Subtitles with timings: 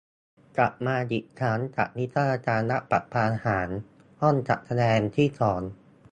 [0.57, 2.15] กลับมาอีกครั้งกับ 'นิทรร
[2.47, 3.69] ศรัฐประหาร'
[4.21, 5.61] ห้องจัดแสดงที่สอง